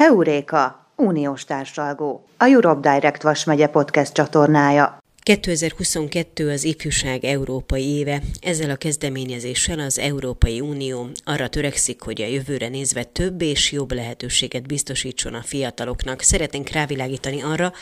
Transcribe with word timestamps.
Heuréka, 0.00 0.86
uniós 0.96 1.44
társalgó, 1.44 2.24
a 2.36 2.48
Europe 2.48 2.90
Direct 2.90 3.22
Vas 3.22 3.44
megye 3.44 3.66
podcast 3.66 4.12
csatornája. 4.12 4.98
2022 5.28 6.50
az 6.50 6.64
ifjúság 6.64 7.24
európai 7.24 7.84
éve. 7.84 8.22
Ezzel 8.40 8.70
a 8.70 8.76
kezdeményezéssel 8.76 9.78
az 9.78 9.98
Európai 9.98 10.60
Unió 10.60 11.08
arra 11.24 11.48
törekszik, 11.48 12.02
hogy 12.02 12.22
a 12.22 12.26
jövőre 12.26 12.68
nézve 12.68 13.04
több 13.04 13.42
és 13.42 13.72
jobb 13.72 13.92
lehetőséget 13.92 14.66
biztosítson 14.66 15.34
a 15.34 15.42
fiataloknak. 15.42 16.20
Szeretnénk 16.20 16.68
rávilágítani 16.68 17.42
arra, 17.42 17.72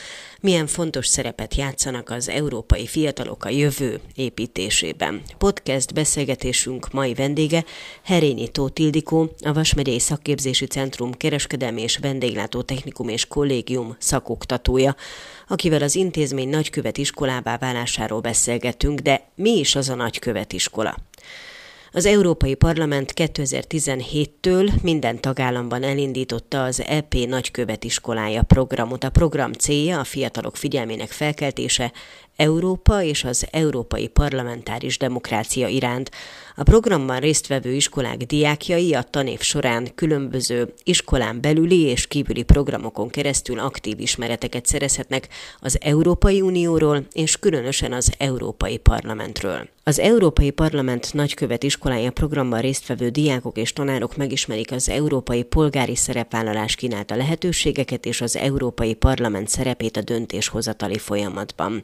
milyen 0.41 0.67
fontos 0.67 1.07
szerepet 1.07 1.55
játszanak 1.55 2.11
az 2.11 2.29
európai 2.29 2.87
fiatalok 2.87 3.45
a 3.45 3.49
jövő 3.49 4.01
építésében. 4.15 5.23
Podcast 5.39 5.95
beszélgetésünk 5.95 6.93
mai 6.93 7.15
vendége 7.15 7.65
Herényi 8.05 8.49
Tóth 8.49 8.81
Ildikó, 8.81 9.35
a 9.45 9.53
Vasmegyei 9.53 9.99
Szakképzési 9.99 10.67
Centrum 10.67 11.13
Kereskedelmi 11.13 11.83
és 11.83 11.97
Vendéglátó 11.97 12.63
Technikum 12.63 13.09
és 13.09 13.27
Kollégium 13.27 13.97
szakoktatója, 13.99 14.97
akivel 15.49 15.83
az 15.83 15.95
intézmény 15.95 16.49
nagykövet 16.49 16.99
iskolává 17.37 17.59
válásáról 17.73 18.21
beszélgetünk, 18.21 19.01
de 19.01 19.21
mi 19.35 19.59
is 19.59 19.75
az 19.75 19.89
a 19.89 19.95
nagykövet 19.95 20.53
iskola? 20.53 20.97
Az 21.97 22.07
Európai 22.07 22.55
Parlament 22.55 23.13
2017-től 23.17 24.83
minden 24.83 25.21
tagállamban 25.21 25.83
elindította 25.83 26.65
az 26.65 26.83
EP 26.87 27.15
nagykövetiskolája 27.15 28.43
programot. 28.43 29.05
A 29.05 29.11
program 29.11 29.53
célja 29.53 30.01
a 30.01 30.05
fiatalok 30.05 30.57
figyelmének 30.57 31.11
felkeltése 31.11 31.93
Európa 32.37 33.03
és 33.03 33.25
az 33.25 33.47
európai 33.51 34.09
parlamentáris 34.09 34.99
demokrácia 34.99 35.69
iránt. 35.69 36.11
A 36.57 36.63
programban 36.63 37.21
résztvevő 37.21 37.73
iskolák 37.73 38.17
diákjai 38.17 38.95
a 38.95 39.03
tanév 39.03 39.41
során 39.41 39.89
különböző 39.95 40.73
iskolán 40.83 41.41
belüli 41.41 41.81
és 41.81 42.07
kívüli 42.07 42.43
programokon 42.43 43.09
keresztül 43.09 43.59
aktív 43.59 44.01
ismereteket 44.01 44.67
szerezhetnek 44.67 45.29
az 45.61 45.79
Európai 45.81 46.41
Unióról 46.41 47.07
és 47.13 47.39
különösen 47.39 47.93
az 47.93 48.13
Európai 48.19 48.79
Parlamentről. 48.79 49.76
Az 49.89 49.99
Európai 49.99 50.51
Parlament 50.51 51.15
nagykövet 51.15 51.63
iskolája 51.63 52.11
programban 52.11 52.61
résztvevő 52.61 53.09
diákok 53.09 53.57
és 53.57 53.73
tanárok 53.73 54.17
megismerik 54.17 54.73
az 54.73 54.89
európai 54.89 55.43
polgári 55.43 55.97
szerepvállalás 55.97 56.75
kínálta 56.75 57.17
lehetőségeket 57.17 58.07
és 58.07 58.21
az 58.21 58.37
Európai 58.37 58.95
Parlament 58.95 59.49
szerepét 59.49 59.97
a 59.97 60.03
döntéshozatali 60.03 60.99
folyamatban. 60.99 61.81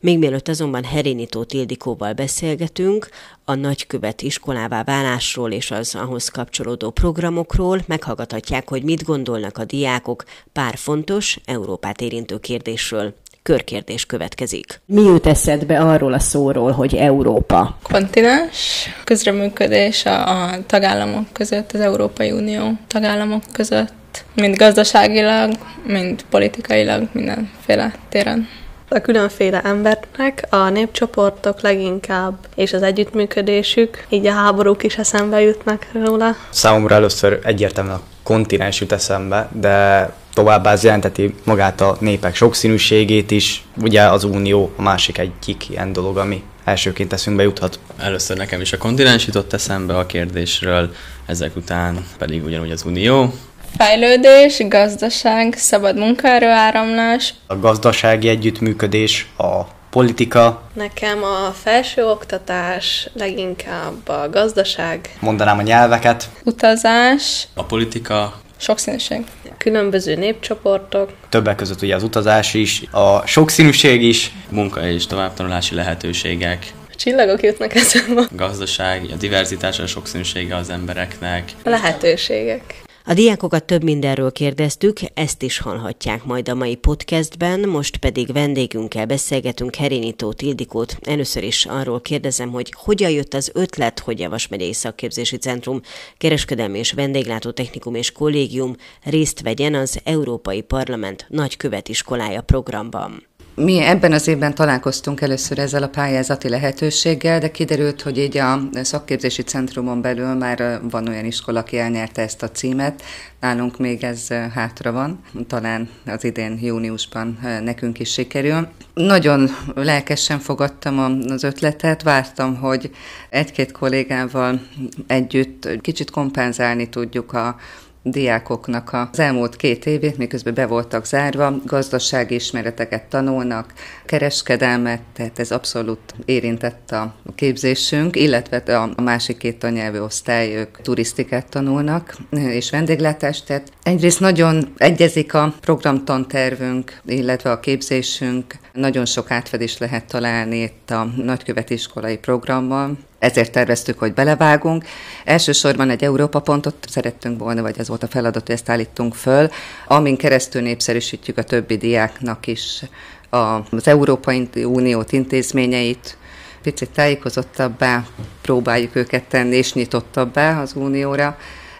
Még 0.00 0.18
mielőtt 0.18 0.48
azonban 0.48 0.84
Herénitó 0.84 1.44
Tildikóval 1.44 2.12
beszélgetünk, 2.12 3.08
a 3.44 3.54
nagykövet 3.54 4.22
iskolává 4.22 4.82
válásról 4.84 5.52
és 5.52 5.70
az 5.70 5.94
ahhoz 5.94 6.28
kapcsolódó 6.28 6.90
programokról 6.90 7.82
meghallgathatják, 7.86 8.68
hogy 8.68 8.82
mit 8.82 9.04
gondolnak 9.04 9.58
a 9.58 9.64
diákok 9.64 10.24
pár 10.52 10.76
fontos, 10.76 11.38
Európát 11.44 12.00
érintő 12.00 12.38
kérdésről 12.38 13.14
körkérdés 13.44 14.06
következik. 14.06 14.80
Mi 14.86 15.02
jut 15.02 15.26
eszedbe 15.26 15.80
arról 15.80 16.12
a 16.12 16.18
szóról, 16.18 16.70
hogy 16.70 16.94
Európa? 16.94 17.78
Kontinens, 17.82 18.88
közreműködés 19.04 20.06
a, 20.06 20.28
a 20.28 20.66
tagállamok 20.66 21.32
között, 21.32 21.72
az 21.72 21.80
Európai 21.80 22.30
Unió 22.30 22.72
tagállamok 22.86 23.42
között, 23.52 24.24
mind 24.34 24.56
gazdaságilag, 24.56 25.52
mind 25.86 26.24
politikailag, 26.30 27.08
mindenféle 27.12 27.94
téren 28.08 28.48
a 28.88 29.00
különféle 29.00 29.60
embernek, 29.60 30.46
a 30.50 30.68
népcsoportok 30.68 31.60
leginkább, 31.60 32.34
és 32.54 32.72
az 32.72 32.82
együttműködésük, 32.82 34.06
így 34.08 34.26
a 34.26 34.32
háborúk 34.32 34.82
is 34.82 34.96
eszembe 34.96 35.40
jutnak 35.40 35.86
róla. 36.04 36.36
Számomra 36.50 36.94
először 36.94 37.40
egyértelműen 37.44 37.96
a 37.96 38.02
kontinens 38.22 38.80
jut 38.80 38.92
eszembe, 38.92 39.48
de 39.52 40.12
továbbá 40.34 40.72
ez 40.72 40.84
jelenteti 40.84 41.34
magát 41.44 41.80
a 41.80 41.96
népek 42.00 42.34
sokszínűségét 42.34 43.30
is. 43.30 43.64
Ugye 43.82 44.02
az 44.02 44.24
Unió 44.24 44.72
a 44.76 44.82
másik 44.82 45.18
egyik 45.18 45.68
ilyen 45.68 45.92
dolog, 45.92 46.16
ami 46.16 46.42
elsőként 46.64 47.12
eszünkbe 47.12 47.42
juthat. 47.42 47.78
Először 47.98 48.36
nekem 48.36 48.60
is 48.60 48.72
a 48.72 48.78
kontinens 48.78 49.26
jutott 49.26 49.52
eszembe 49.52 49.98
a 49.98 50.06
kérdésről, 50.06 50.94
ezek 51.26 51.56
után 51.56 52.06
pedig 52.18 52.44
ugyanúgy 52.44 52.70
az 52.70 52.84
Unió, 52.84 53.32
Fejlődés, 53.78 54.62
gazdaság, 54.68 55.54
szabad 55.56 55.96
munkaerő 55.96 56.48
áramlás. 56.48 57.34
A 57.46 57.56
gazdasági 57.56 58.28
együttműködés, 58.28 59.28
a 59.36 59.60
politika. 59.90 60.62
Nekem 60.72 61.22
a 61.22 61.52
felsőoktatás, 61.62 63.08
leginkább 63.12 64.08
a 64.08 64.28
gazdaság. 64.30 65.16
Mondanám 65.20 65.58
a 65.58 65.62
nyelveket. 65.62 66.28
Utazás. 66.44 67.48
A 67.54 67.64
politika. 67.64 68.42
Sokszínűség. 68.56 69.24
Különböző 69.58 70.14
népcsoportok. 70.14 71.12
Többek 71.28 71.56
között 71.56 71.82
ugye 71.82 71.94
az 71.94 72.02
utazás 72.02 72.54
is, 72.54 72.82
a 72.90 73.26
sokszínűség 73.26 74.02
is. 74.02 74.32
Munka 74.48 74.88
és 74.88 75.06
továbbtanulási 75.06 75.74
lehetőségek. 75.74 76.72
A 76.92 76.94
csillagok 76.96 77.42
jutnak 77.42 77.74
eszembe. 77.74 78.20
A 78.20 78.26
gazdaság, 78.30 79.06
a 79.12 79.16
diverzitás, 79.16 79.78
a 79.78 79.86
sokszínűsége 79.86 80.56
az 80.56 80.70
embereknek. 80.70 81.52
A 81.64 81.68
lehetőségek. 81.68 82.83
A 83.06 83.14
diákokat 83.14 83.64
több 83.64 83.82
mindenről 83.82 84.32
kérdeztük, 84.32 84.98
ezt 85.14 85.42
is 85.42 85.58
hallhatják 85.58 86.24
majd 86.24 86.48
a 86.48 86.54
mai 86.54 86.74
podcastben, 86.74 87.68
most 87.68 87.96
pedig 87.96 88.32
vendégünkkel 88.32 89.06
beszélgetünk 89.06 89.74
Herinitó 89.74 90.32
Tildikót. 90.32 90.96
Először 91.02 91.42
is 91.42 91.66
arról 91.66 92.00
kérdezem, 92.00 92.50
hogy 92.50 92.74
hogyan 92.76 93.10
jött 93.10 93.34
az 93.34 93.50
ötlet, 93.54 93.98
hogy 93.98 94.22
a 94.22 94.28
Vasmegyei 94.28 94.72
Szakképzési 94.72 95.36
Centrum 95.36 95.80
Kereskedelmi 96.18 96.78
és 96.78 96.92
Vendéglátó 96.92 97.50
Technikum 97.50 97.94
és 97.94 98.12
Kollégium 98.12 98.76
részt 99.02 99.40
vegyen 99.40 99.74
az 99.74 100.00
Európai 100.04 100.60
Parlament 100.60 101.26
nagykövetiskolája 101.28 102.42
programban. 102.42 103.26
Mi 103.56 103.80
ebben 103.80 104.12
az 104.12 104.28
évben 104.28 104.54
találkoztunk 104.54 105.20
először 105.20 105.58
ezzel 105.58 105.82
a 105.82 105.88
pályázati 105.88 106.48
lehetőséggel, 106.48 107.40
de 107.40 107.50
kiderült, 107.50 108.02
hogy 108.02 108.18
így 108.18 108.36
a 108.36 108.60
szakképzési 108.82 109.42
centrumon 109.42 110.00
belül 110.00 110.34
már 110.34 110.80
van 110.90 111.08
olyan 111.08 111.24
iskola, 111.24 111.60
aki 111.60 111.78
elnyerte 111.78 112.22
ezt 112.22 112.42
a 112.42 112.50
címet. 112.50 113.02
Nálunk 113.40 113.78
még 113.78 114.04
ez 114.04 114.28
hátra 114.54 114.92
van, 114.92 115.20
talán 115.46 115.88
az 116.06 116.24
idén 116.24 116.58
júniusban 116.62 117.38
nekünk 117.62 117.98
is 117.98 118.12
sikerül. 118.12 118.68
Nagyon 118.94 119.50
lelkesen 119.74 120.38
fogadtam 120.38 121.22
az 121.28 121.42
ötletet, 121.42 122.02
vártam, 122.02 122.56
hogy 122.56 122.90
egy-két 123.30 123.72
kollégával 123.72 124.60
együtt 125.06 125.80
kicsit 125.80 126.10
kompenzálni 126.10 126.88
tudjuk 126.88 127.32
a 127.32 127.56
diákoknak 128.04 128.92
az 128.92 129.18
elmúlt 129.18 129.56
két 129.56 129.86
évét, 129.86 130.18
miközben 130.18 130.54
be 130.54 130.66
voltak 130.66 131.06
zárva, 131.06 131.54
gazdasági 131.66 132.34
ismereteket 132.34 133.04
tanulnak, 133.04 133.72
kereskedelmet, 134.06 135.00
tehát 135.12 135.38
ez 135.38 135.50
abszolút 135.50 136.14
érintett 136.24 136.90
a 136.90 137.14
képzésünk, 137.34 138.16
illetve 138.16 138.56
a 138.72 139.02
másik 139.02 139.36
két 139.36 139.58
tannyelvű 139.58 139.98
osztály, 139.98 140.54
ők 140.54 140.80
turisztikát 140.80 141.48
tanulnak, 141.48 142.16
és 142.30 142.70
vendéglátást, 142.70 143.46
tehát 143.46 143.72
egyrészt 143.82 144.20
nagyon 144.20 144.72
egyezik 144.76 145.34
a 145.34 145.54
programtantervünk, 145.60 147.00
illetve 147.06 147.50
a 147.50 147.60
képzésünk, 147.60 148.54
nagyon 148.72 149.04
sok 149.04 149.30
átfedés 149.30 149.78
lehet 149.78 150.06
találni 150.06 150.60
itt 150.60 150.90
a 150.90 151.04
nagykövetiskolai 151.16 152.16
programban, 152.18 152.98
ezért 153.24 153.52
terveztük, 153.52 153.98
hogy 153.98 154.14
belevágunk. 154.14 154.84
Elsősorban 155.24 155.90
egy 155.90 156.04
Európa 156.04 156.40
pontot 156.40 156.74
szerettünk 156.88 157.38
volna, 157.38 157.62
vagy 157.62 157.78
ez 157.78 157.88
volt 157.88 158.02
a 158.02 158.08
feladat, 158.08 158.46
hogy 158.46 158.54
ezt 158.54 158.68
állítunk 158.68 159.14
föl, 159.14 159.48
amin 159.86 160.16
keresztül 160.16 160.62
népszerűsítjük 160.62 161.38
a 161.38 161.42
többi 161.42 161.76
diáknak 161.76 162.46
is 162.46 162.82
az 163.30 163.88
Európai 163.88 164.48
Uniót 164.54 165.12
intézményeit, 165.12 166.16
picit 166.62 166.90
tájékozottabbá 166.90 168.06
próbáljuk 168.42 168.96
őket 168.96 169.24
tenni, 169.24 169.56
és 169.56 169.72
nyitottabbá 169.72 170.60
az 170.60 170.72
Unióra. 170.74 171.38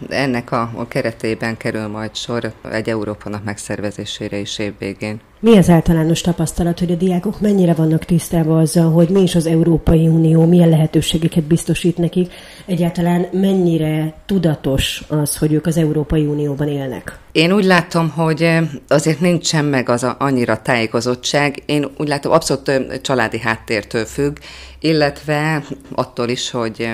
Ennek 0.09 0.53
a, 0.53 0.71
a 0.75 0.88
keretében 0.88 1.57
kerül 1.57 1.86
majd 1.86 2.15
sor 2.15 2.53
egy 2.72 2.89
Európa 2.89 3.41
megszervezésére 3.45 4.39
is 4.39 4.59
évvégén. 4.59 5.21
Mi 5.41 5.57
az 5.57 5.68
általános 5.68 6.21
tapasztalat, 6.21 6.78
hogy 6.78 6.92
a 6.92 6.95
diákok 6.95 7.41
mennyire 7.41 7.74
vannak 7.74 8.04
tisztában 8.04 8.59
azzal, 8.59 8.91
hogy 8.92 9.09
mi 9.09 9.21
is 9.21 9.34
az 9.34 9.47
Európai 9.47 10.09
Unió, 10.09 10.47
milyen 10.47 10.68
lehetőségeket 10.68 11.45
biztosít 11.45 11.97
nekik, 11.97 12.33
egyáltalán 12.66 13.27
mennyire 13.33 14.15
tudatos 14.27 15.03
az, 15.09 15.36
hogy 15.36 15.53
ők 15.53 15.66
az 15.66 15.77
Európai 15.77 16.24
Unióban 16.27 16.68
élnek? 16.68 17.18
Én 17.33 17.53
úgy 17.53 17.65
látom, 17.65 18.10
hogy 18.10 18.59
azért 18.89 19.21
nincsen 19.21 19.65
meg 19.65 19.89
az 19.89 20.03
a, 20.03 20.16
annyira 20.18 20.63
tájékozottság. 20.63 21.63
Én 21.66 21.86
úgy 21.98 22.09
látom, 22.09 22.33
abszolút 22.33 23.01
családi 23.03 23.39
háttértől 23.39 24.04
függ, 24.04 24.36
illetve 24.80 25.65
attól 25.95 26.28
is, 26.28 26.51
hogy 26.51 26.91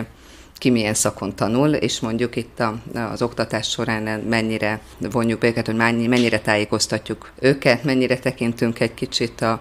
ki 0.60 0.70
milyen 0.70 0.94
szakon 0.94 1.34
tanul, 1.34 1.68
és 1.68 2.00
mondjuk 2.00 2.36
itt 2.36 2.60
a, 2.60 2.74
az 3.12 3.22
oktatás 3.22 3.68
során 3.68 4.20
mennyire 4.20 4.80
vonjuk 4.98 5.40
be 5.40 5.46
őket, 5.46 5.66
hogy 5.66 5.76
mennyire 6.08 6.40
tájékoztatjuk 6.40 7.32
őket, 7.40 7.84
mennyire 7.84 8.18
tekintünk 8.18 8.80
egy 8.80 8.94
kicsit 8.94 9.40
a 9.40 9.60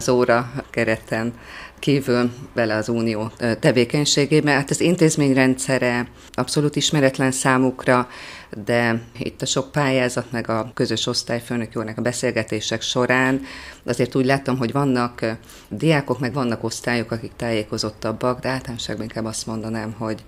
az 0.00 0.08
óra 0.08 0.52
kereten 0.70 1.34
kívül 1.80 2.30
vele 2.54 2.74
az 2.74 2.88
unió 2.88 3.32
tevékenységébe. 3.60 4.50
Hát 4.50 4.70
az 4.70 4.80
intézményrendszere 4.80 6.08
abszolút 6.32 6.76
ismeretlen 6.76 7.30
számukra, 7.30 8.08
de 8.64 9.02
itt 9.18 9.42
a 9.42 9.46
sok 9.46 9.72
pályázat, 9.72 10.32
meg 10.32 10.48
a 10.48 10.70
közös 10.74 11.06
osztályfőnök 11.06 11.72
jónak 11.72 11.98
a 11.98 12.02
beszélgetések 12.02 12.82
során 12.82 13.40
azért 13.84 14.14
úgy 14.14 14.24
láttam, 14.24 14.58
hogy 14.58 14.72
vannak 14.72 15.24
diákok, 15.68 16.18
meg 16.18 16.32
vannak 16.32 16.64
osztályok, 16.64 17.10
akik 17.10 17.32
tájékozottabbak, 17.36 18.40
de 18.40 18.48
általánosságban 18.48 19.04
inkább 19.04 19.24
azt 19.24 19.46
mondanám, 19.46 19.94
hogy 19.98 20.24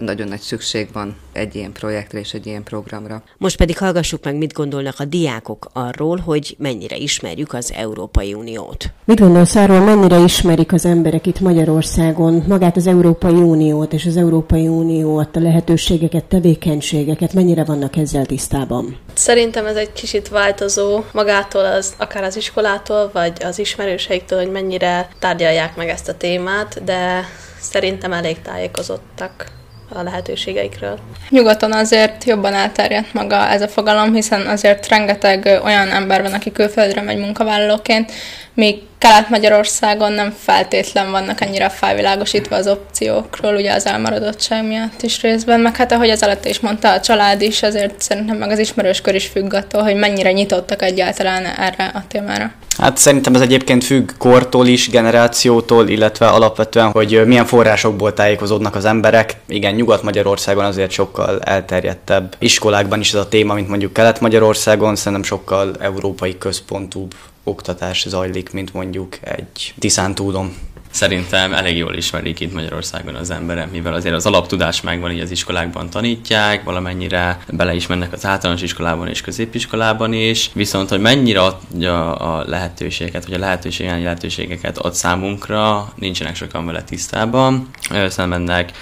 nagyon 0.00 0.28
nagy 0.28 0.40
szükség 0.40 0.88
van 0.92 1.16
egy 1.32 1.54
ilyen 1.54 1.72
projektre 1.72 2.18
és 2.18 2.32
egy 2.32 2.46
ilyen 2.46 2.62
programra. 2.62 3.22
Most 3.38 3.56
pedig 3.56 3.78
hallgassuk 3.78 4.24
meg, 4.24 4.36
mit 4.36 4.52
gondolnak 4.52 4.94
a 4.98 5.04
diákok 5.04 5.70
arról, 5.72 6.16
hogy 6.16 6.56
mennyire 6.58 6.96
ismerjük 6.96 7.52
az 7.52 7.72
Európai 7.76 8.34
Uniót. 8.34 8.92
Mit 9.04 9.20
gondolsz 9.20 9.54
arról, 9.54 9.80
mennyire 9.80 10.18
ismerik 10.18 10.72
az 10.72 10.84
emberek 10.84 11.26
itt 11.26 11.40
Magyarországon 11.40 12.44
magát 12.48 12.76
az 12.76 12.86
Európai 12.86 13.34
Uniót 13.34 13.92
és 13.92 14.06
az 14.06 14.16
Európai 14.16 14.68
Unió 14.68 15.16
adta 15.18 15.40
lehetőségeket, 15.40 16.24
tevékenységeket, 16.24 17.32
mennyire 17.32 17.64
vannak 17.64 17.96
ezzel 17.96 18.26
tisztában? 18.26 18.96
Szerintem 19.14 19.66
ez 19.66 19.76
egy 19.76 19.92
kicsit 19.92 20.28
változó 20.28 21.02
magától, 21.12 21.64
az, 21.64 21.94
akár 21.96 22.22
az 22.22 22.36
iskolától, 22.36 23.10
vagy 23.12 23.32
az 23.44 23.58
ismerőseiktől, 23.58 24.38
hogy 24.38 24.50
mennyire 24.50 25.08
tárgyalják 25.18 25.76
meg 25.76 25.88
ezt 25.88 26.08
a 26.08 26.16
témát, 26.16 26.84
de 26.84 27.24
szerintem 27.60 28.12
elég 28.12 28.42
tájékozottak 28.42 29.62
a 29.94 30.02
lehetőségeikről. 30.02 30.98
Nyugaton 31.28 31.72
azért 31.72 32.24
jobban 32.24 32.54
elterjedt 32.54 33.12
maga 33.12 33.48
ez 33.48 33.62
a 33.62 33.68
fogalom, 33.68 34.14
hiszen 34.14 34.46
azért 34.46 34.88
rengeteg 34.88 35.60
olyan 35.64 35.88
ember 35.88 36.22
van, 36.22 36.32
aki 36.32 36.52
külföldre 36.52 37.00
megy 37.00 37.18
munkavállalóként, 37.18 38.12
míg 38.54 38.82
Kelet-Magyarországon 39.04 40.12
nem 40.12 40.34
feltétlen 40.38 41.10
vannak 41.10 41.40
ennyire 41.40 41.68
felvilágosítva 41.68 42.56
az 42.56 42.66
opciókról, 42.66 43.54
ugye 43.54 43.72
az 43.72 43.86
elmaradottság 43.86 44.66
miatt 44.66 45.02
is 45.02 45.22
részben, 45.22 45.60
meg 45.60 45.76
hát 45.76 45.92
ahogy 45.92 46.10
az 46.10 46.22
előtte 46.22 46.48
is 46.48 46.60
mondta, 46.60 46.92
a 46.92 47.00
család 47.00 47.40
is, 47.42 47.62
azért 47.62 48.02
szerintem 48.02 48.36
meg 48.36 48.50
az 48.50 48.58
ismerős 48.58 49.00
kör 49.00 49.14
is 49.14 49.26
függ 49.26 49.54
attól, 49.54 49.82
hogy 49.82 49.94
mennyire 49.94 50.32
nyitottak 50.32 50.82
egyáltalán 50.82 51.44
erre 51.44 51.90
a 51.94 52.02
témára. 52.08 52.52
Hát 52.78 52.96
szerintem 52.96 53.34
ez 53.34 53.40
egyébként 53.40 53.84
függ 53.84 54.10
kortól 54.18 54.66
is, 54.66 54.88
generációtól, 54.88 55.88
illetve 55.88 56.26
alapvetően, 56.26 56.90
hogy 56.90 57.22
milyen 57.26 57.46
forrásokból 57.46 58.14
tájékozódnak 58.14 58.74
az 58.74 58.84
emberek. 58.84 59.36
Igen, 59.48 59.74
Nyugat-Magyarországon 59.74 60.64
azért 60.64 60.90
sokkal 60.90 61.40
elterjedtebb 61.40 62.34
iskolákban 62.38 63.00
is 63.00 63.12
ez 63.12 63.20
a 63.20 63.28
téma, 63.28 63.54
mint 63.54 63.68
mondjuk 63.68 63.92
Kelet-Magyarországon, 63.92 64.96
szerintem 64.96 65.22
sokkal 65.22 65.72
európai 65.80 66.38
központúbb 66.38 67.14
oktatás 67.44 68.04
zajlik, 68.08 68.52
mint 68.52 68.72
mondjuk 68.72 69.18
egy 69.20 69.74
Tiszántúlon. 69.78 70.54
Szerintem 70.90 71.52
elég 71.52 71.76
jól 71.76 71.94
ismerik 71.94 72.40
itt 72.40 72.52
Magyarországon 72.52 73.14
az 73.14 73.30
emberek, 73.30 73.70
mivel 73.70 73.94
azért 73.94 74.14
az 74.14 74.26
alaptudás 74.26 74.80
megvan, 74.80 75.10
így 75.10 75.20
az 75.20 75.30
iskolákban 75.30 75.90
tanítják, 75.90 76.64
valamennyire 76.64 77.38
beleismernek 77.48 78.12
az 78.12 78.26
általános 78.26 78.62
iskolában 78.62 79.08
és 79.08 79.20
középiskolában 79.20 80.12
is, 80.12 80.50
viszont 80.52 80.88
hogy 80.88 81.00
mennyire 81.00 81.40
adja 81.42 82.14
a 82.14 82.44
lehetőségeket, 82.48 83.24
vagy 83.24 83.34
a 83.34 83.38
lehetőségen 83.38 84.02
lehetőségeket 84.02 84.78
ad 84.78 84.94
számunkra, 84.94 85.92
nincsenek 85.96 86.36
sokan 86.36 86.66
vele 86.66 86.82
tisztában. 86.82 87.68
Összemennek 87.90 88.72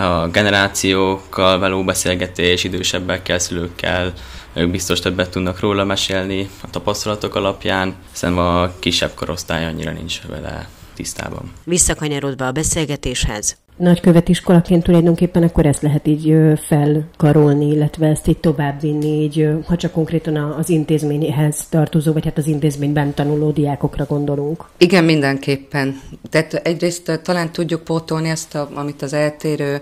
a 0.00 0.28
generációkkal 0.28 1.58
való 1.58 1.84
beszélgetés, 1.84 2.64
idősebbekkel, 2.64 3.38
szülőkkel, 3.38 4.12
ők 4.52 4.70
biztos 4.70 5.00
többet 5.00 5.30
tudnak 5.30 5.60
róla 5.60 5.84
mesélni 5.84 6.48
a 6.62 6.70
tapasztalatok 6.70 7.34
alapján, 7.34 7.94
hiszen 8.10 8.38
a 8.38 8.72
kisebb 8.78 9.14
korosztály 9.14 9.66
annyira 9.66 9.92
nincs 9.92 10.20
vele 10.22 10.68
tisztában. 10.94 11.52
Visszakanyarodva 11.64 12.46
a 12.46 12.52
beszélgetéshez. 12.52 13.56
Nagykövetiskolaként 13.80 14.82
tulajdonképpen 14.82 15.42
akkor 15.42 15.66
ezt 15.66 15.82
lehet 15.82 16.06
így 16.06 16.36
felkarolni, 16.66 17.66
illetve 17.66 18.06
ezt 18.06 18.26
így 18.26 18.38
továbbvinni, 18.38 19.22
így, 19.22 19.48
ha 19.66 19.76
csak 19.76 19.92
konkrétan 19.92 20.36
az 20.36 20.68
intézményhez 20.68 21.66
tartozó, 21.68 22.12
vagy 22.12 22.24
hát 22.24 22.38
az 22.38 22.46
intézményben 22.46 23.14
tanuló 23.14 23.50
diákokra 23.50 24.04
gondolunk. 24.04 24.64
Igen, 24.76 25.04
mindenképpen. 25.04 26.00
Tehát 26.30 26.54
egyrészt 26.54 27.20
talán 27.22 27.52
tudjuk 27.52 27.84
pótolni 27.84 28.28
ezt, 28.28 28.54
a, 28.54 28.68
amit 28.74 29.02
az 29.02 29.12
eltérő 29.12 29.80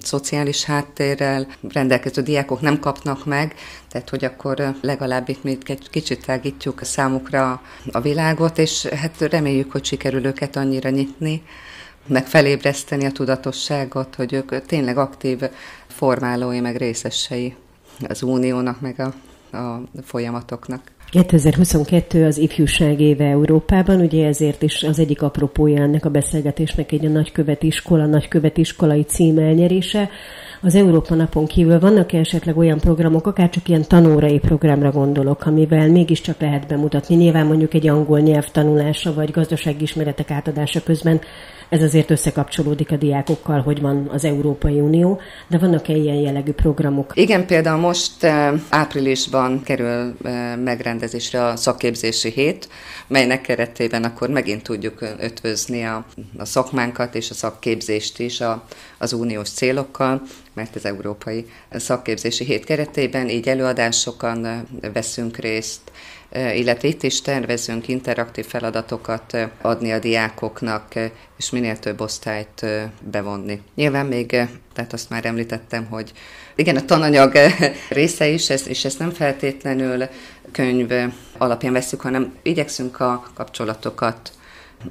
szociális 0.00 0.64
háttérrel 0.64 1.46
rendelkező 1.72 2.22
diákok 2.22 2.60
nem 2.60 2.78
kapnak 2.78 3.26
meg, 3.26 3.54
tehát 3.90 4.10
hogy 4.10 4.24
akkor 4.24 4.74
legalább 4.80 5.28
itt 5.28 5.42
még 5.42 5.58
egy 5.66 5.90
kicsit 5.90 6.26
tágítjuk 6.26 6.80
számukra 6.82 7.62
a 7.92 8.00
világot, 8.00 8.58
és 8.58 8.86
hát 8.86 9.20
reméljük, 9.20 9.72
hogy 9.72 9.84
sikerül 9.84 10.24
őket 10.24 10.56
annyira 10.56 10.90
nyitni, 10.90 11.42
meg 12.06 12.26
felébreszteni 12.26 13.04
a 13.04 13.12
tudatosságot, 13.12 14.14
hogy 14.14 14.32
ők 14.32 14.66
tényleg 14.66 14.96
aktív 14.96 15.38
formálói, 15.86 16.60
meg 16.60 16.76
részesei 16.76 17.54
az 18.08 18.22
uniónak, 18.22 18.80
meg 18.80 19.00
a, 19.00 19.14
a 19.56 19.82
folyamatoknak. 20.02 20.82
2022 21.10 22.24
az 22.26 22.38
ifjúság 22.38 23.00
éve 23.00 23.24
Európában, 23.24 24.00
ugye 24.00 24.26
ezért 24.26 24.62
is 24.62 24.82
az 24.82 24.98
egyik 24.98 25.22
apropója 25.22 25.82
ennek 25.82 26.04
a 26.04 26.10
beszélgetésnek 26.10 26.92
egy 26.92 27.06
a 27.06 27.08
nagykövetiskola, 27.08 28.06
nagykövetiskolai 28.06 29.02
cím 29.02 29.38
elnyerése. 29.38 30.10
Az 30.62 30.74
Európa 30.74 31.14
napon 31.14 31.46
kívül 31.46 31.78
vannak 31.78 32.12
-e 32.12 32.18
esetleg 32.18 32.56
olyan 32.56 32.78
programok, 32.78 33.26
akár 33.26 33.50
csak 33.50 33.68
ilyen 33.68 33.84
tanórai 33.88 34.38
programra 34.38 34.90
gondolok, 34.90 35.46
amivel 35.46 35.88
mégiscsak 35.88 36.40
lehet 36.40 36.66
bemutatni, 36.66 37.14
nyilván 37.14 37.46
mondjuk 37.46 37.74
egy 37.74 37.88
angol 37.88 38.20
nyelv 38.20 38.50
tanulása 38.50 39.14
vagy 39.14 39.30
gazdasági 39.30 39.82
ismeretek 39.82 40.30
átadása 40.30 40.82
közben 40.82 41.20
ez 41.70 41.82
azért 41.82 42.10
összekapcsolódik 42.10 42.90
a 42.90 42.96
diákokkal, 42.96 43.60
hogy 43.60 43.80
van 43.80 44.08
az 44.12 44.24
Európai 44.24 44.80
Unió, 44.80 45.20
de 45.48 45.58
vannak-e 45.58 45.92
ilyen 45.92 46.16
jellegű 46.16 46.52
programok? 46.52 47.12
Igen, 47.14 47.46
például 47.46 47.80
most 47.80 48.24
eh, 48.24 48.52
áprilisban 48.68 49.62
kerül 49.62 50.14
eh, 50.22 50.56
megrendezésre 50.56 51.44
a 51.44 51.56
szakképzési 51.56 52.30
hét, 52.30 52.68
melynek 53.06 53.40
keretében 53.40 54.04
akkor 54.04 54.28
megint 54.28 54.62
tudjuk 54.62 55.00
ötvözni 55.18 55.82
a, 55.82 56.04
a 56.38 56.44
szakmánkat 56.44 57.14
és 57.14 57.30
a 57.30 57.34
szakképzést 57.34 58.18
is 58.18 58.40
a, 58.40 58.64
az 58.98 59.12
uniós 59.12 59.48
célokkal, 59.48 60.22
mert 60.54 60.76
az 60.76 60.84
Európai 60.84 61.46
Szakképzési 61.70 62.44
Hét 62.44 62.64
keretében 62.64 63.28
így 63.28 63.48
előadásokon 63.48 64.66
veszünk 64.92 65.36
részt, 65.36 65.80
illetve 66.32 66.88
itt 66.88 67.02
is 67.02 67.20
tervezünk 67.20 67.88
interaktív 67.88 68.46
feladatokat 68.46 69.36
adni 69.60 69.92
a 69.92 69.98
diákoknak, 69.98 70.94
és 71.38 71.50
minél 71.50 71.78
több 71.78 72.00
osztályt 72.00 72.66
bevonni. 73.10 73.60
Nyilván 73.74 74.06
még, 74.06 74.26
tehát 74.72 74.92
azt 74.92 75.10
már 75.10 75.24
említettem, 75.24 75.86
hogy 75.86 76.12
igen, 76.54 76.76
a 76.76 76.84
tananyag 76.84 77.32
része 77.88 78.28
is, 78.28 78.48
és 78.48 78.84
ezt 78.84 78.98
nem 78.98 79.10
feltétlenül 79.10 80.08
könyv 80.52 80.92
alapján 81.38 81.72
veszük, 81.72 82.00
hanem 82.00 82.34
igyekszünk 82.42 83.00
a 83.00 83.30
kapcsolatokat 83.34 84.32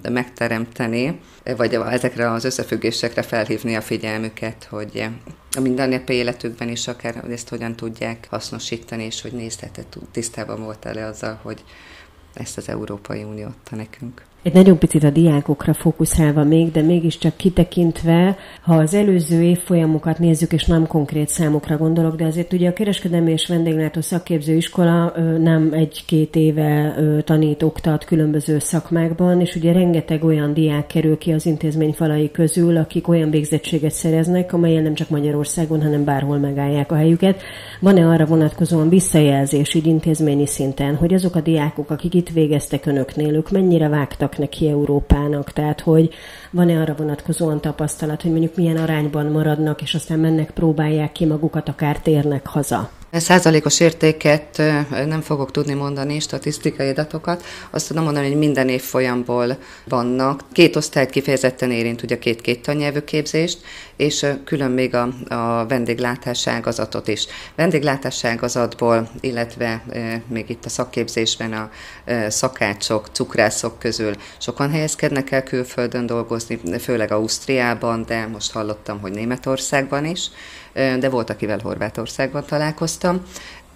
megteremteni, 0.09 1.19
vagy 1.57 1.73
ezekre 1.73 2.31
az 2.31 2.43
összefüggésekre 2.43 3.21
felhívni 3.21 3.75
a 3.75 3.81
figyelmüket, 3.81 4.67
hogy 4.69 5.07
a 5.55 5.59
mindennapi 5.59 6.13
életükben 6.13 6.69
is 6.69 6.87
akár 6.87 7.15
hogy 7.15 7.31
ezt 7.31 7.49
hogyan 7.49 7.75
tudják 7.75 8.27
hasznosítani, 8.29 9.03
és 9.03 9.21
hogy 9.21 9.31
nézheted, 9.31 9.85
tisztában 10.11 10.63
voltál-e 10.63 11.05
azzal, 11.05 11.39
hogy 11.41 11.63
ezt 12.33 12.57
az 12.57 12.69
Európai 12.69 13.23
Unió 13.23 13.45
adta 13.45 13.75
nekünk. 13.75 14.28
Egy 14.43 14.53
nagyon 14.53 14.77
picit 14.77 15.03
a 15.03 15.09
diákokra 15.09 15.73
fókuszálva 15.73 16.43
még, 16.43 16.71
de 16.71 16.81
mégiscsak 16.81 17.35
kitekintve, 17.35 18.37
ha 18.61 18.75
az 18.75 18.93
előző 18.93 19.41
évfolyamokat 19.41 20.19
nézzük, 20.19 20.53
és 20.53 20.65
nem 20.65 20.87
konkrét 20.87 21.27
számokra 21.27 21.77
gondolok, 21.77 22.15
de 22.15 22.25
azért 22.25 22.53
ugye 22.53 22.69
a 22.69 22.73
kereskedelmi 22.73 23.31
és 23.31 23.47
vendéglátó 23.47 24.01
szakképző 24.01 24.53
iskola 24.53 25.13
nem 25.39 25.69
egy-két 25.73 26.35
éve 26.35 26.95
tanít, 27.23 27.63
oktat 27.63 28.05
különböző 28.05 28.59
szakmákban, 28.59 29.41
és 29.41 29.55
ugye 29.55 29.71
rengeteg 29.71 30.23
olyan 30.23 30.53
diák 30.53 30.87
kerül 30.87 31.17
ki 31.17 31.31
az 31.31 31.45
intézmény 31.45 31.93
falai 31.93 32.31
közül, 32.31 32.77
akik 32.77 33.07
olyan 33.07 33.29
végzettséget 33.29 33.91
szereznek, 33.91 34.53
amelyen 34.53 34.83
nem 34.83 34.93
csak 34.93 35.09
Magyarországon, 35.09 35.81
hanem 35.81 36.03
bárhol 36.03 36.37
megállják 36.37 36.91
a 36.91 36.95
helyüket. 36.95 37.41
Van-e 37.79 38.07
arra 38.07 38.25
vonatkozóan 38.25 38.89
visszajelzés 38.89 39.73
így 39.73 39.87
intézményi 39.87 40.47
szinten, 40.47 40.95
hogy 40.95 41.13
azok 41.13 41.35
a 41.35 41.41
diákok, 41.41 41.89
akik 41.89 42.13
itt 42.13 42.29
végeztek 42.29 42.85
önöknél, 42.85 43.35
ők 43.35 43.51
mennyire 43.51 43.87
vágtak 43.87 44.27
állnak 44.29 44.37
neki 44.37 44.67
Európának, 44.67 45.51
tehát 45.51 45.81
hogy 45.81 46.09
van-e 46.51 46.81
arra 46.81 46.95
vonatkozóan 46.95 47.61
tapasztalat, 47.61 48.21
hogy 48.21 48.31
mondjuk 48.31 48.55
milyen 48.55 48.77
arányban 48.77 49.25
maradnak, 49.25 49.81
és 49.81 49.95
aztán 49.95 50.19
mennek, 50.19 50.51
próbálják 50.51 51.11
ki 51.11 51.25
magukat, 51.25 51.69
akár 51.69 51.99
térnek 51.99 52.47
haza? 52.47 52.98
Százalékos 53.11 53.79
értéket 53.79 54.57
nem 54.89 55.21
fogok 55.21 55.51
tudni 55.51 55.73
mondani, 55.73 56.19
statisztikai 56.19 56.89
adatokat. 56.89 57.43
Azt 57.69 57.87
tudom 57.87 58.03
mondani, 58.03 58.27
hogy 58.27 58.37
minden 58.37 58.69
év 58.69 58.81
folyamból 58.81 59.57
vannak. 59.87 60.43
Két 60.51 60.75
osztályt 60.75 61.09
kifejezetten 61.09 61.71
érint 61.71 62.03
ugye 62.03 62.19
két-két 62.19 62.61
tannyelvű 62.61 62.99
képzést, 62.99 63.61
és 63.95 64.25
külön 64.45 64.71
még 64.71 64.95
a, 64.95 65.09
a 65.29 65.65
vendéglátás 65.67 66.47
ágazatot 66.47 67.07
is. 67.07 67.25
Vendéglátás 67.55 68.25
ágazatból, 68.25 69.09
illetve 69.19 69.83
még 70.27 70.49
itt 70.49 70.65
a 70.65 70.69
szakképzésben 70.69 71.53
a 71.53 71.69
szakácsok, 72.27 73.07
cukrászok 73.11 73.79
közül 73.79 74.13
sokan 74.37 74.71
helyezkednek 74.71 75.31
el 75.31 75.43
külföldön 75.43 76.05
dolgozni, 76.05 76.59
főleg 76.79 77.11
Ausztriában, 77.11 78.03
de 78.07 78.27
most 78.27 78.51
hallottam, 78.51 78.99
hogy 78.99 79.11
Németországban 79.11 80.05
is 80.05 80.29
de 80.73 81.09
volt, 81.09 81.29
akivel 81.29 81.59
Horvátországban 81.63 82.43
találkoztam. 82.45 83.21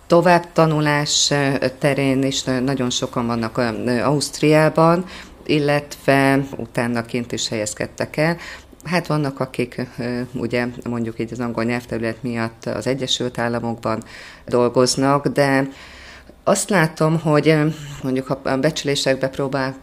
Tovább 0.08 0.52
tanulás 0.54 1.34
terén 1.80 2.24
is 2.24 2.44
nagyon 2.44 2.90
sokan 2.90 3.28
vannak 3.28 3.58
Ausztriában, 4.04 5.06
illetve 5.46 6.46
utána 6.58 7.06
kint 7.06 7.32
is 7.32 7.48
helyezkedtek 7.48 8.18
el. 8.18 8.38
Hát 8.84 9.08
vannak, 9.08 9.40
akik 9.40 9.88
ugye 10.34 10.68
mondjuk 10.90 11.20
így 11.20 11.32
az 11.32 11.40
angol 11.40 11.64
nyelvterület 11.64 12.24
miatt 12.24 12.66
az 12.66 12.88
Egyesült 12.88 13.38
Államokban 13.38 14.04
dolgoznak, 14.48 15.28
de 15.28 15.68
azt 16.44 16.70
látom, 16.70 17.20
hogy 17.20 17.58
mondjuk 18.04 18.28
ha 18.28 18.58
becslésekbe 18.58 19.30
próbál 19.30 19.76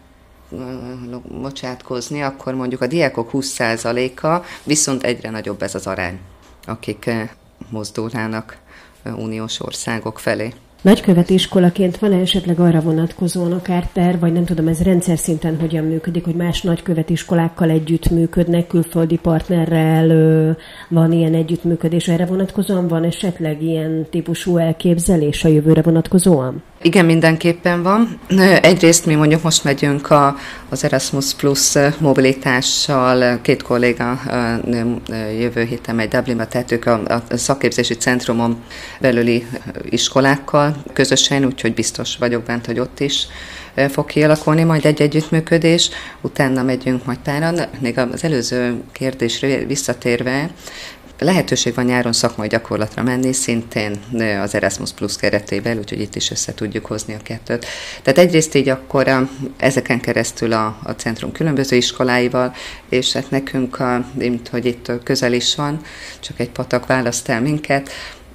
bocsátkozni, 1.40 2.22
akkor 2.22 2.54
mondjuk 2.54 2.80
a 2.80 2.86
diákok 2.86 3.30
20%-a, 3.32 4.44
viszont 4.62 5.02
egyre 5.02 5.30
nagyobb 5.30 5.62
ez 5.62 5.74
az 5.74 5.86
arány 5.86 6.18
akik 6.66 7.06
eh, 7.06 7.28
mozdulnának 7.70 8.58
eh, 9.02 9.18
uniós 9.18 9.60
országok 9.60 10.18
felé. 10.18 10.52
Nagyköveti 10.82 11.34
iskolaként 11.34 11.98
van-e 11.98 12.20
esetleg 12.20 12.60
arra 12.60 12.80
vonatkozóan 12.80 13.52
akár 13.52 13.88
ter, 13.92 14.18
vagy 14.18 14.32
nem 14.32 14.44
tudom, 14.44 14.68
ez 14.68 14.82
rendszer 14.82 15.18
szinten 15.18 15.58
hogyan 15.60 15.84
működik, 15.84 16.24
hogy 16.24 16.34
más 16.34 16.62
nagyköveti 16.62 17.12
iskolákkal 17.12 17.70
együtt 17.70 18.10
működnek, 18.10 18.66
külföldi 18.66 19.16
partnerrel 19.16 20.56
van 20.88 21.12
ilyen 21.12 21.34
együttműködés, 21.34 22.08
erre 22.08 22.26
vonatkozóan 22.26 22.88
van 22.88 23.04
esetleg 23.04 23.62
ilyen 23.62 24.06
típusú 24.10 24.56
elképzelés 24.56 25.44
a 25.44 25.48
jövőre 25.48 25.82
vonatkozóan? 25.82 26.62
Igen, 26.82 27.04
mindenképpen 27.04 27.82
van. 27.82 28.20
Egyrészt 28.62 29.06
mi 29.06 29.14
mondjuk 29.14 29.42
most 29.42 29.64
megyünk 29.64 30.10
a, 30.10 30.36
az 30.68 30.84
Erasmus 30.84 31.34
Plus 31.34 31.72
mobilitással, 31.98 33.40
két 33.42 33.62
kolléga 33.62 34.20
jövő 35.38 35.62
héten 35.62 35.94
megy 35.94 36.08
Dublinba, 36.08 36.46
tehát 36.46 36.72
ők 36.72 36.86
a, 36.86 37.00
a 37.28 37.36
szakképzési 37.36 37.94
centrumon 37.94 38.62
belüli 39.00 39.46
iskolákkal 39.84 40.76
közösen, 40.92 41.44
úgyhogy 41.44 41.74
biztos 41.74 42.16
vagyok 42.16 42.42
bent, 42.42 42.66
hogy 42.66 42.78
ott 42.78 43.00
is 43.00 43.26
fog 43.88 44.06
kialakulni 44.06 44.62
majd 44.62 44.84
egy 44.84 45.02
együttműködés, 45.02 45.90
utána 46.20 46.62
megyünk 46.62 47.04
majd 47.04 47.18
páran. 47.18 47.60
Még 47.78 47.98
az 47.98 48.24
előző 48.24 48.82
kérdésre 48.92 49.64
visszatérve, 49.64 50.50
Lehetőség 51.20 51.74
van 51.74 51.84
nyáron 51.84 52.12
szakmai 52.12 52.48
gyakorlatra 52.48 53.02
menni, 53.02 53.32
szintén 53.32 54.00
az 54.42 54.54
Erasmus 54.54 54.92
Plus 54.92 55.16
keretében, 55.16 55.78
úgyhogy 55.78 56.00
itt 56.00 56.14
is 56.14 56.30
össze 56.30 56.54
tudjuk 56.54 56.86
hozni 56.86 57.14
a 57.14 57.22
kettőt. 57.22 57.66
Tehát 58.02 58.18
egyrészt 58.18 58.54
így 58.54 58.68
akkor 58.68 59.28
ezeken 59.56 60.00
keresztül 60.00 60.52
a, 60.52 60.78
a 60.82 60.90
centrum 60.90 61.32
különböző 61.32 61.76
iskoláival, 61.76 62.54
és 62.88 63.12
hát 63.12 63.30
nekünk, 63.30 63.80
a, 63.80 64.04
mint 64.14 64.48
hogy 64.48 64.64
itt 64.64 64.92
közel 65.02 65.32
is 65.32 65.54
van, 65.54 65.80
csak 66.20 66.40
egy 66.40 66.50
patak 66.50 66.86
választ 66.86 67.28
el 67.28 67.40
minket, 67.40 67.90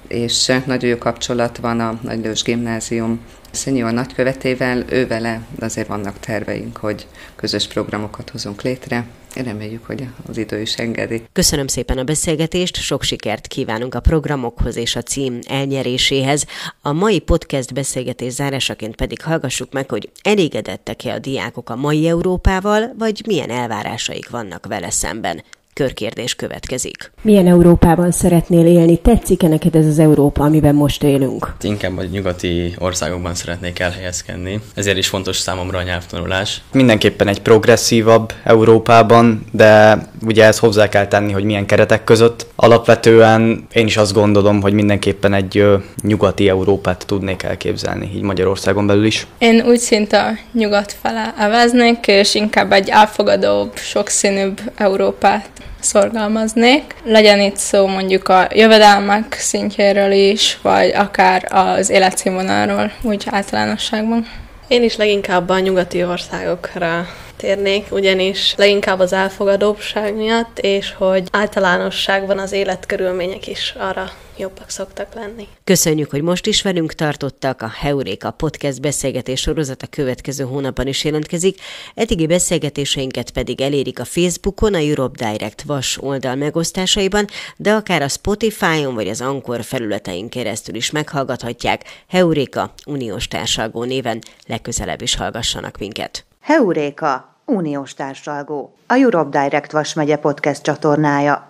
és 0.08 0.52
nagyon 0.64 0.90
jó 0.90 0.98
kapcsolat 0.98 1.56
van 1.56 1.80
a 1.80 1.98
Nagylős 2.02 2.42
Gimnázium 2.42 3.20
szenior 3.50 3.92
nagykövetével, 3.92 4.84
ővele 4.88 5.40
azért 5.60 5.88
vannak 5.88 6.20
terveink, 6.20 6.76
hogy 6.76 7.06
közös 7.36 7.66
programokat 7.66 8.30
hozunk 8.30 8.62
létre. 8.62 9.06
Reméljük, 9.44 9.84
hogy 9.86 10.06
az 10.28 10.36
idő 10.36 10.60
is 10.60 10.74
engedi. 10.74 11.22
Köszönöm 11.32 11.66
szépen 11.66 11.98
a 11.98 12.04
beszélgetést, 12.04 12.76
sok 12.76 13.02
sikert 13.02 13.46
kívánunk 13.46 13.94
a 13.94 14.00
programokhoz 14.00 14.76
és 14.76 14.96
a 14.96 15.02
cím 15.02 15.38
elnyeréséhez. 15.48 16.46
A 16.82 16.92
mai 16.92 17.18
podcast 17.18 17.74
beszélgetés 17.74 18.32
zárásaként 18.32 18.96
pedig 18.96 19.22
hallgassuk 19.22 19.72
meg, 19.72 19.90
hogy 19.90 20.10
elégedettek-e 20.22 21.14
a 21.14 21.18
diákok 21.18 21.70
a 21.70 21.76
mai 21.76 22.08
Európával, 22.08 22.94
vagy 22.98 23.22
milyen 23.26 23.50
elvárásaik 23.50 24.30
vannak 24.30 24.66
vele 24.66 24.90
szemben 24.90 25.42
körkérdés 25.76 26.34
következik. 26.34 27.12
Milyen 27.22 27.46
Európában 27.46 28.10
szeretnél 28.10 28.66
élni? 28.66 28.98
Tetszik-e 28.98 29.48
neked 29.48 29.74
ez 29.74 29.86
az 29.86 29.98
Európa, 29.98 30.44
amiben 30.44 30.74
most 30.74 31.02
élünk? 31.02 31.54
Inkább 31.60 31.98
a 31.98 32.02
nyugati 32.02 32.74
országokban 32.78 33.34
szeretnék 33.34 33.78
elhelyezkedni. 33.78 34.60
Ezért 34.74 34.96
is 34.96 35.08
fontos 35.08 35.36
számomra 35.36 35.78
a 35.78 35.82
nyelvtanulás. 35.82 36.60
Mindenképpen 36.72 37.28
egy 37.28 37.40
progresszívabb 37.40 38.32
Európában, 38.44 39.46
de 39.52 39.98
ugye 40.24 40.44
ezt 40.44 40.58
hozzá 40.58 40.88
kell 40.88 41.06
tenni, 41.06 41.32
hogy 41.32 41.44
milyen 41.44 41.66
keretek 41.66 42.04
között. 42.04 42.46
Alapvetően 42.54 43.66
én 43.72 43.86
is 43.86 43.96
azt 43.96 44.12
gondolom, 44.12 44.60
hogy 44.60 44.72
mindenképpen 44.72 45.34
egy 45.34 45.64
nyugati 46.02 46.48
Európát 46.48 47.06
tudnék 47.06 47.42
elképzelni, 47.42 48.10
így 48.14 48.22
Magyarországon 48.22 48.86
belül 48.86 49.04
is. 49.04 49.26
Én 49.38 49.62
úgy 49.66 49.78
szinte 49.78 50.22
a 50.22 50.38
nyugat 50.52 50.96
fele 51.02 51.34
eveznék, 51.38 52.06
és 52.06 52.34
inkább 52.34 52.72
egy 52.72 52.88
elfogadóbb, 52.88 53.76
sokszínűbb 53.76 54.60
Európát 54.76 55.48
szorgalmaznék. 55.80 56.94
Legyen 57.04 57.40
itt 57.40 57.56
szó 57.56 57.86
mondjuk 57.86 58.28
a 58.28 58.48
jövedelmek 58.52 59.36
szintjéről 59.38 60.12
is, 60.12 60.58
vagy 60.62 60.90
akár 60.90 61.48
az 61.52 61.90
életszínvonalról, 61.90 62.92
úgy 63.02 63.26
általánosságban. 63.30 64.26
Én 64.68 64.82
is 64.82 64.96
leginkább 64.96 65.48
a 65.48 65.58
nyugati 65.58 66.04
országokra 66.04 67.06
térnék, 67.36 67.86
ugyanis 67.90 68.54
leginkább 68.56 68.98
az 68.98 69.12
elfogadóbbság 69.12 70.14
miatt, 70.14 70.58
és 70.58 70.92
hogy 70.92 71.28
általánosságban 71.30 72.38
az 72.38 72.52
életkörülmények 72.52 73.46
is 73.46 73.74
arra 73.78 74.10
jobbak 74.38 74.70
szoktak 74.70 75.14
lenni. 75.14 75.48
Köszönjük, 75.64 76.10
hogy 76.10 76.22
most 76.22 76.46
is 76.46 76.62
velünk 76.62 76.92
tartottak. 76.92 77.62
A 77.62 77.72
Heuréka 77.78 78.30
Podcast 78.30 78.80
beszélgetés 78.80 79.46
a 79.46 79.86
következő 79.90 80.44
hónapban 80.44 80.86
is 80.86 81.04
jelentkezik. 81.04 81.60
Eddigi 81.94 82.26
beszélgetéseinket 82.26 83.30
pedig 83.30 83.60
elérik 83.60 83.98
a 83.98 84.04
Facebookon, 84.04 84.74
a 84.74 84.78
Europe 84.78 85.30
Direct 85.30 85.62
Vas 85.62 85.98
oldal 86.00 86.34
megosztásaiban, 86.34 87.26
de 87.56 87.72
akár 87.72 88.02
a 88.02 88.08
Spotify-on 88.08 88.94
vagy 88.94 89.08
az 89.08 89.20
Ankor 89.20 89.62
felületein 89.62 90.28
keresztül 90.28 90.74
is 90.74 90.90
meghallgathatják. 90.90 91.84
Heuréka 92.08 92.74
uniós 92.86 93.28
társalgó 93.28 93.84
néven 93.84 94.22
legközelebb 94.46 95.02
is 95.02 95.14
hallgassanak 95.14 95.78
minket. 95.78 96.24
Heuréka, 96.48 97.34
uniós 97.44 97.94
társalgó, 97.94 98.72
a 98.86 98.96
Europe 98.96 99.38
Direct 99.38 99.72
Vas 99.72 99.94
megye 99.94 100.16
podcast 100.16 100.62
csatornája. 100.62 101.46